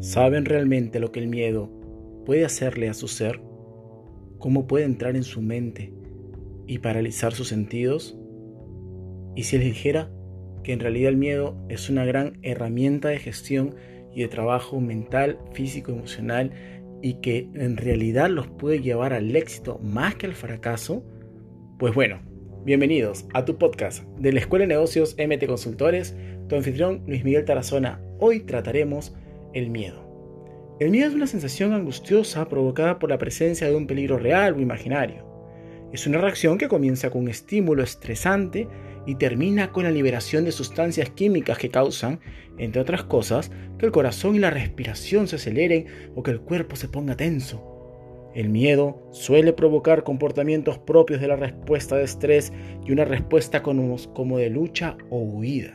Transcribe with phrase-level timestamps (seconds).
[0.00, 1.70] ¿Saben realmente lo que el miedo
[2.24, 3.38] puede hacerle a su ser?
[4.38, 5.92] ¿Cómo puede entrar en su mente
[6.66, 8.18] y paralizar sus sentidos?
[9.36, 10.10] ¿Y si les dijera
[10.64, 13.74] que en realidad el miedo es una gran herramienta de gestión
[14.14, 16.50] y de trabajo mental, físico, emocional
[17.02, 21.04] y que en realidad los puede llevar al éxito más que al fracaso?
[21.78, 22.22] Pues bueno,
[22.64, 26.16] bienvenidos a tu podcast de la Escuela de Negocios MT Consultores,
[26.48, 28.00] tu anfitrión Luis Miguel Tarazona.
[28.18, 29.14] Hoy trataremos
[29.52, 30.10] el miedo.
[30.80, 34.60] El miedo es una sensación angustiosa provocada por la presencia de un peligro real o
[34.60, 35.26] imaginario.
[35.92, 38.68] Es una reacción que comienza con un estímulo estresante
[39.06, 42.20] y termina con la liberación de sustancias químicas que causan,
[42.58, 46.76] entre otras cosas, que el corazón y la respiración se aceleren o que el cuerpo
[46.76, 47.66] se ponga tenso.
[48.34, 52.52] El miedo suele provocar comportamientos propios de la respuesta de estrés
[52.86, 55.74] y una respuesta como de lucha o huida.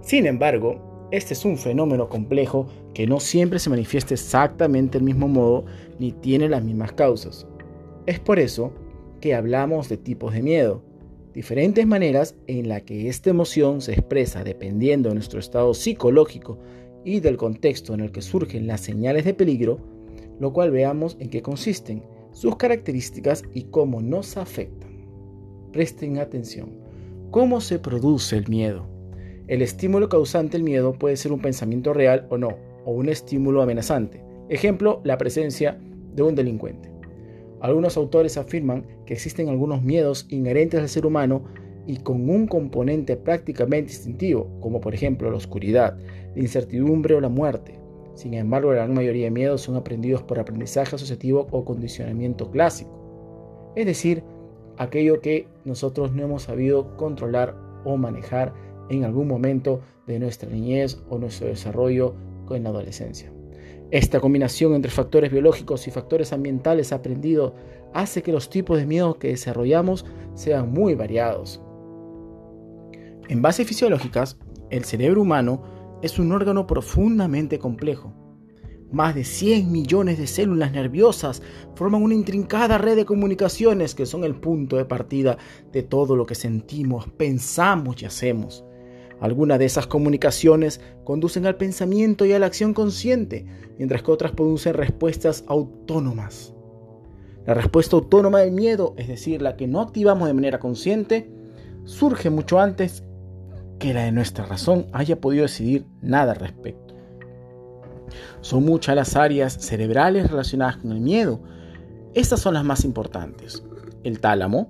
[0.00, 5.28] Sin embargo, este es un fenómeno complejo que no siempre se manifiesta exactamente del mismo
[5.28, 5.64] modo
[6.00, 7.46] ni tiene las mismas causas.
[8.06, 8.72] Es por eso
[9.20, 10.82] que hablamos de tipos de miedo,
[11.32, 16.58] diferentes maneras en las que esta emoción se expresa dependiendo de nuestro estado psicológico
[17.04, 19.78] y del contexto en el que surgen las señales de peligro,
[20.40, 25.06] lo cual veamos en qué consisten, sus características y cómo nos afectan.
[25.72, 26.72] Presten atención.
[27.30, 28.93] ¿Cómo se produce el miedo?
[29.46, 32.56] El estímulo causante del miedo puede ser un pensamiento real o no,
[32.86, 34.24] o un estímulo amenazante.
[34.48, 35.78] Ejemplo, la presencia
[36.14, 36.90] de un delincuente.
[37.60, 41.44] Algunos autores afirman que existen algunos miedos inherentes al ser humano
[41.86, 45.98] y con un componente prácticamente instintivo, como por ejemplo la oscuridad,
[46.34, 47.78] la incertidumbre o la muerte.
[48.14, 53.72] Sin embargo, la gran mayoría de miedos son aprendidos por aprendizaje asociativo o condicionamiento clásico,
[53.76, 54.22] es decir,
[54.78, 58.54] aquello que nosotros no hemos sabido controlar o manejar
[58.88, 62.14] en algún momento de nuestra niñez o nuestro desarrollo
[62.50, 63.32] en la adolescencia.
[63.90, 67.52] Esta combinación entre factores biológicos y factores ambientales aprendidos
[67.92, 70.04] hace que los tipos de miedo que desarrollamos
[70.34, 71.62] sean muy variados.
[73.28, 74.36] En bases fisiológicas,
[74.70, 75.62] el cerebro humano
[76.02, 78.12] es un órgano profundamente complejo.
[78.90, 81.42] Más de 100 millones de células nerviosas
[81.74, 85.38] forman una intrincada red de comunicaciones que son el punto de partida
[85.72, 88.64] de todo lo que sentimos, pensamos y hacemos.
[89.24, 93.46] Algunas de esas comunicaciones conducen al pensamiento y a la acción consciente,
[93.78, 96.52] mientras que otras producen respuestas autónomas.
[97.46, 101.32] La respuesta autónoma del miedo, es decir, la que no activamos de manera consciente,
[101.84, 103.02] surge mucho antes
[103.78, 106.94] que la de nuestra razón haya podido decidir nada al respecto.
[108.42, 111.40] Son muchas las áreas cerebrales relacionadas con el miedo.
[112.12, 113.64] Estas son las más importantes.
[114.02, 114.68] El tálamo,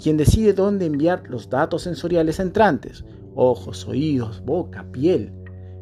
[0.00, 3.04] quien decide dónde enviar los datos sensoriales entrantes,
[3.34, 5.32] ojos, oídos, boca, piel,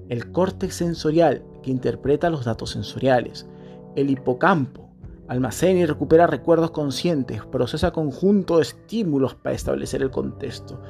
[0.08, 3.46] el córtex sensorial que interpreta los datos sensoriales,
[3.96, 4.88] el hipocampo,
[5.28, 10.80] almacena y recupera recuerdos conscientes, procesa conjunto de estímulos para establecer el contexto,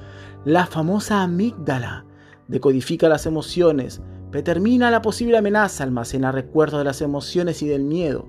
[0.44, 2.04] la famosa amígdala
[2.46, 8.26] decodifica las emociones, determina la posible amenaza, almacena recuerdos de las emociones y del miedo,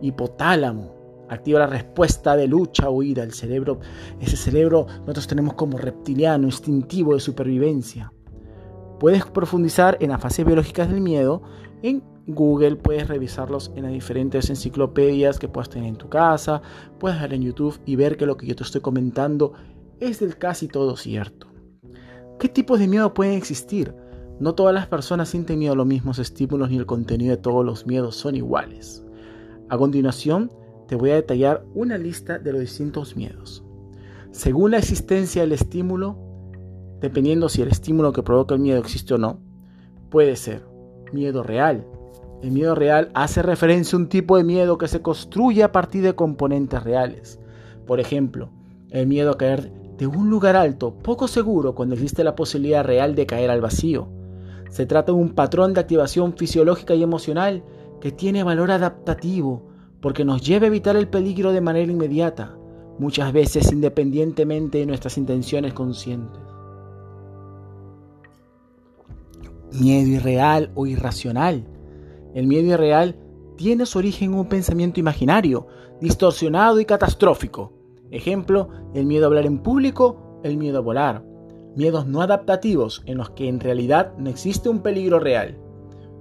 [0.00, 0.97] hipotálamo,
[1.28, 3.22] activa la respuesta de lucha o huida.
[3.22, 3.80] El cerebro,
[4.20, 8.12] ese cerebro nosotros tenemos como reptiliano, instintivo de supervivencia.
[8.98, 11.42] Puedes profundizar en las fases biológicas del miedo.
[11.82, 16.62] En Google puedes revisarlos en las diferentes enciclopedias que puedas tener en tu casa.
[16.98, 19.52] Puedes ver en YouTube y ver que lo que yo te estoy comentando
[20.00, 21.46] es del casi todo cierto.
[22.38, 23.94] ¿Qué tipos de miedo pueden existir?
[24.40, 27.86] No todas las personas sienten miedo los mismos estímulos ni el contenido de todos los
[27.86, 29.04] miedos son iguales.
[29.68, 30.52] A continuación,
[30.88, 33.62] te voy a detallar una lista de los distintos miedos.
[34.30, 36.16] Según la existencia del estímulo,
[37.00, 39.38] dependiendo si el estímulo que provoca el miedo existe o no,
[40.08, 40.64] puede ser
[41.12, 41.86] miedo real.
[42.42, 46.02] El miedo real hace referencia a un tipo de miedo que se construye a partir
[46.02, 47.38] de componentes reales.
[47.86, 48.48] Por ejemplo,
[48.90, 53.14] el miedo a caer de un lugar alto, poco seguro, cuando existe la posibilidad real
[53.14, 54.08] de caer al vacío.
[54.70, 57.62] Se trata de un patrón de activación fisiológica y emocional
[58.00, 59.67] que tiene valor adaptativo
[60.00, 62.56] porque nos lleva a evitar el peligro de manera inmediata,
[62.98, 66.40] muchas veces independientemente de nuestras intenciones conscientes.
[69.72, 71.66] Miedo irreal o irracional.
[72.34, 73.16] El miedo irreal
[73.56, 75.66] tiene su origen en un pensamiento imaginario,
[76.00, 77.72] distorsionado y catastrófico.
[78.10, 81.24] Ejemplo, el miedo a hablar en público, el miedo a volar.
[81.76, 85.58] Miedos no adaptativos en los que en realidad no existe un peligro real.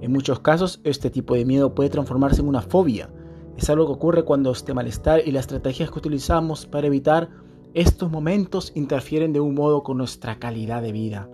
[0.02, 3.10] En muchos casos, este tipo de miedo puede transformarse en una fobia,
[3.58, 7.30] es algo que ocurre cuando este malestar y las estrategias que utilizamos para evitar
[7.74, 11.28] estos momentos interfieren de un modo con nuestra calidad de vida.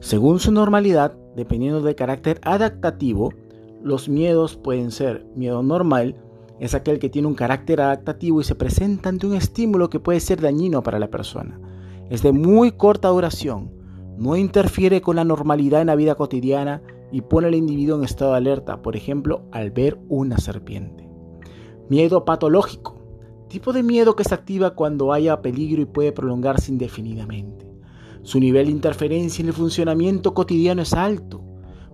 [0.00, 3.32] Según su normalidad, dependiendo del carácter adaptativo,
[3.82, 6.16] los miedos pueden ser miedo normal,
[6.58, 10.20] es aquel que tiene un carácter adaptativo y se presenta ante un estímulo que puede
[10.20, 11.60] ser dañino para la persona.
[12.10, 13.70] Es de muy corta duración,
[14.18, 16.82] no interfiere con la normalidad en la vida cotidiana
[17.12, 21.08] y pone al individuo en estado de alerta, por ejemplo, al ver una serpiente.
[21.88, 22.96] Miedo patológico,
[23.48, 27.70] tipo de miedo que se activa cuando haya peligro y puede prolongarse indefinidamente.
[28.22, 31.40] Su nivel de interferencia en el funcionamiento cotidiano es alto.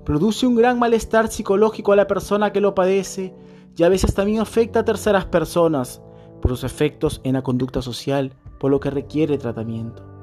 [0.07, 3.35] Produce un gran malestar psicológico a la persona que lo padece
[3.77, 6.01] y a veces también afecta a terceras personas
[6.41, 10.14] por sus efectos en la conducta social, por lo que requiere tratamiento.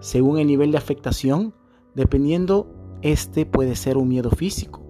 [0.00, 1.54] Según el nivel de afectación,
[1.94, 2.68] dependiendo,
[3.02, 4.82] este puede ser un miedo físico.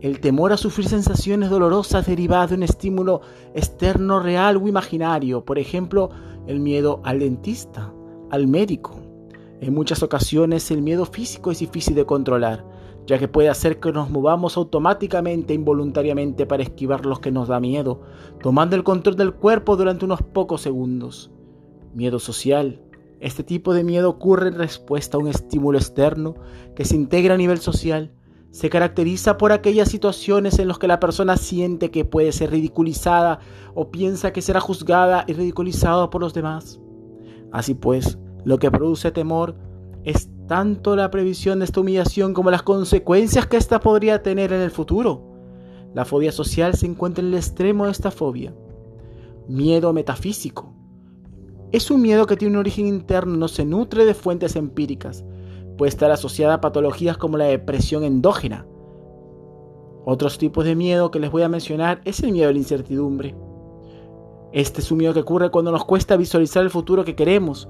[0.00, 3.20] El temor a sufrir sensaciones dolorosas derivadas de un estímulo
[3.54, 6.10] externo real o imaginario, por ejemplo,
[6.46, 7.92] el miedo al dentista,
[8.30, 8.94] al médico.
[9.60, 12.64] En muchas ocasiones el miedo físico es difícil de controlar,
[13.08, 17.48] ya que puede hacer que nos movamos automáticamente e involuntariamente para esquivar los que nos
[17.48, 18.02] da miedo,
[18.40, 21.32] tomando el control del cuerpo durante unos pocos segundos.
[21.92, 22.80] Miedo social.
[23.20, 26.36] Este tipo de miedo ocurre en respuesta a un estímulo externo
[26.76, 28.12] que se integra a nivel social.
[28.50, 33.40] Se caracteriza por aquellas situaciones en las que la persona siente que puede ser ridiculizada
[33.74, 36.80] o piensa que será juzgada y ridiculizada por los demás.
[37.50, 39.56] Así pues, lo que produce temor
[40.04, 44.60] es tanto la previsión de esta humillación como las consecuencias que ésta podría tener en
[44.60, 45.24] el futuro.
[45.94, 48.54] La fobia social se encuentra en el extremo de esta fobia.
[49.48, 50.77] Miedo metafísico.
[51.72, 55.24] Es un miedo que tiene un origen interno, no se nutre de fuentes empíricas.
[55.76, 58.66] Puede estar asociada a patologías como la depresión endógena.
[60.04, 63.36] Otros tipos de miedo que les voy a mencionar es el miedo a la incertidumbre.
[64.52, 67.68] Este es un miedo que ocurre cuando nos cuesta visualizar el futuro que queremos,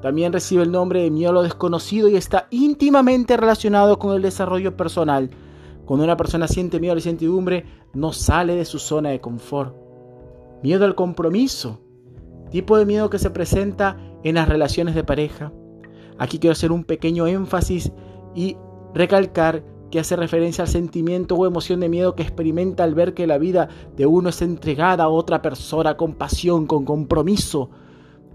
[0.00, 4.22] también recibe el nombre de miedo a lo desconocido y está íntimamente relacionado con el
[4.22, 5.30] desarrollo personal.
[5.84, 7.64] Cuando una persona siente miedo a la incertidumbre,
[7.94, 9.74] no sale de su zona de confort.
[10.62, 11.80] Miedo al compromiso.
[12.50, 15.52] Tipo de miedo que se presenta en las relaciones de pareja.
[16.18, 17.92] Aquí quiero hacer un pequeño énfasis
[18.34, 18.56] y
[18.94, 23.26] recalcar que hace referencia al sentimiento o emoción de miedo que experimenta al ver que
[23.26, 27.70] la vida de uno es entregada a otra persona con pasión, con compromiso,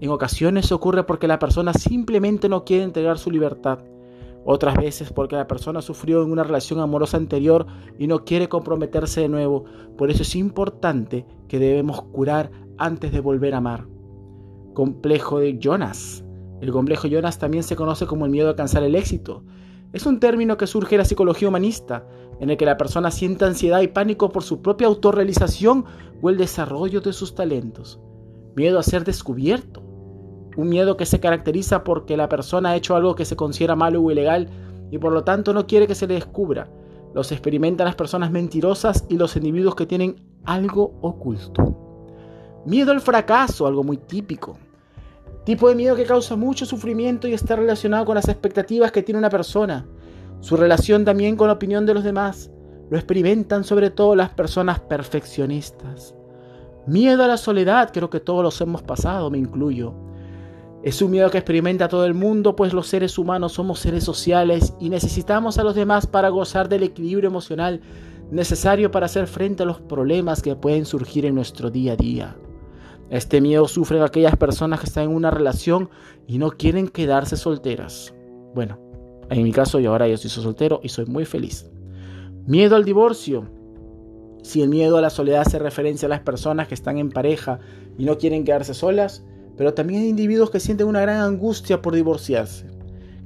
[0.02, 3.78] en ocasiones ocurre porque la persona simplemente no quiere entregar su libertad.
[4.44, 7.66] Otras veces porque la persona sufrió en una relación amorosa anterior
[8.00, 9.62] y no quiere comprometerse de nuevo.
[9.96, 13.86] Por eso es importante que debemos curar antes de volver a amar.
[14.74, 16.24] Complejo de Jonas.
[16.60, 19.44] El complejo Jonas también se conoce como el miedo a alcanzar el éxito.
[19.92, 22.06] Es un término que surge de la psicología humanista,
[22.40, 25.84] en el que la persona siente ansiedad y pánico por su propia autorrealización
[26.20, 28.00] o el desarrollo de sus talentos.
[28.54, 29.92] Miedo a ser descubierto
[30.56, 34.02] un miedo que se caracteriza porque la persona ha hecho algo que se considera malo
[34.02, 34.48] o ilegal
[34.90, 36.68] y por lo tanto no quiere que se le descubra.
[37.14, 41.81] Los experimentan las personas mentirosas y los individuos que tienen algo oculto.
[42.64, 44.56] Miedo al fracaso, algo muy típico.
[45.44, 49.18] Tipo de miedo que causa mucho sufrimiento y está relacionado con las expectativas que tiene
[49.18, 49.84] una persona.
[50.40, 52.50] Su relación también con la opinión de los demás.
[52.88, 56.14] Lo experimentan sobre todo las personas perfeccionistas.
[56.86, 59.94] Miedo a la soledad, creo que todos los hemos pasado, me incluyo.
[60.84, 64.74] Es un miedo que experimenta todo el mundo, pues los seres humanos somos seres sociales
[64.80, 67.80] y necesitamos a los demás para gozar del equilibrio emocional
[68.32, 72.36] necesario para hacer frente a los problemas que pueden surgir en nuestro día a día.
[73.12, 75.90] Este miedo sufren aquellas personas que están en una relación
[76.26, 78.14] y no quieren quedarse solteras.
[78.54, 78.78] Bueno,
[79.28, 81.70] en mi caso yo ahora yo soy soltero y soy muy feliz.
[82.46, 83.50] Miedo al divorcio.
[84.42, 87.60] Si el miedo a la soledad se referencia a las personas que están en pareja
[87.98, 89.22] y no quieren quedarse solas,
[89.58, 92.66] pero también hay individuos que sienten una gran angustia por divorciarse.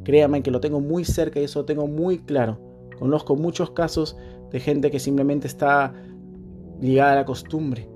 [0.02, 2.58] Créanme que lo tengo muy cerca y eso lo tengo muy claro.
[2.98, 4.16] Conozco muchos casos
[4.50, 5.94] de gente que simplemente está
[6.80, 7.88] ligada a la costumbre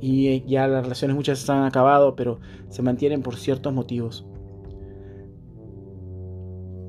[0.00, 4.26] y ya las relaciones muchas se han acabado, pero se mantienen por ciertos motivos.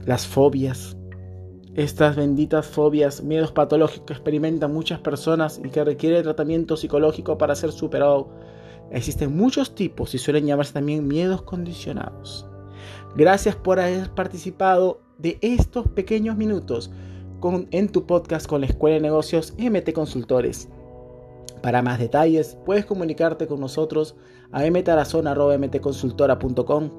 [0.06, 0.98] Las fobias,
[1.76, 7.56] estas benditas fobias, miedos patológicos que experimentan muchas personas y que requiere tratamiento psicológico para
[7.56, 8.30] ser superado
[8.92, 12.48] Existen muchos tipos y suelen llamarse también miedos condicionados.
[13.16, 16.92] Gracias por haber participado de estos pequeños minutos
[17.40, 20.70] con, en tu podcast con la Escuela de Negocios MT Consultores.
[21.68, 24.16] Para más detalles, puedes comunicarte con nosotros
[24.54, 26.92] a mtarazona.mtconsultora.com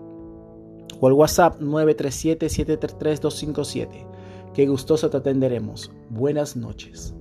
[1.00, 4.06] o al WhatsApp 937-733-257.
[4.52, 5.90] Qué gustoso te atenderemos.
[6.10, 7.14] Buenas noches.